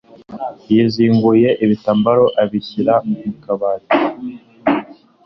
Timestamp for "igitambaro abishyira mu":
1.63-3.19